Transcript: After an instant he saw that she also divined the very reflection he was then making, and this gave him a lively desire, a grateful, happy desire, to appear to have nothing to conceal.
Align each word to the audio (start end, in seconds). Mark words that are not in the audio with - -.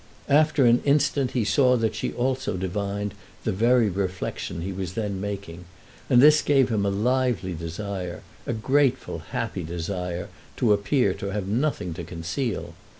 After 0.29 0.65
an 0.65 0.81
instant 0.83 1.33
he 1.37 1.45
saw 1.45 1.77
that 1.77 1.93
she 1.93 2.11
also 2.11 2.57
divined 2.57 3.13
the 3.43 3.51
very 3.51 3.87
reflection 3.87 4.61
he 4.61 4.73
was 4.73 4.93
then 4.93 5.21
making, 5.21 5.65
and 6.09 6.19
this 6.19 6.41
gave 6.41 6.69
him 6.69 6.87
a 6.87 6.89
lively 6.89 7.53
desire, 7.53 8.23
a 8.47 8.53
grateful, 8.53 9.19
happy 9.19 9.61
desire, 9.61 10.27
to 10.57 10.73
appear 10.73 11.13
to 11.13 11.27
have 11.27 11.45
nothing 11.47 11.93
to 11.93 12.03
conceal. 12.03 12.73